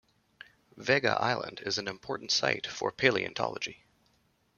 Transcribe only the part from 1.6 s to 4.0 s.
is an important site for paleontology.